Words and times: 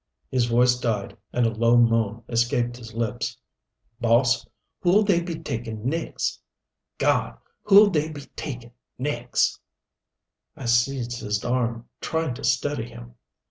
His 0.31 0.45
voice 0.45 0.79
died 0.79 1.15
and 1.31 1.45
a 1.45 1.51
low 1.53 1.77
moan 1.77 2.23
escaped 2.27 2.77
his 2.77 2.95
lips. 2.95 3.37
"Boss, 3.99 4.47
who'll 4.79 5.03
they 5.03 5.21
be 5.21 5.35
takin' 5.37 5.85
nex'? 5.87 6.41
Gawd, 6.97 7.37
who'll 7.65 7.91
they 7.91 8.09
be 8.09 8.21
takin' 8.35 8.71
nex'?" 8.97 9.59
I 10.55 10.65
seized 10.65 11.19
his 11.19 11.45
arm, 11.45 11.87
trying 11.99 12.33
to 12.33 12.43
steady 12.43 12.89
him. 12.89 13.13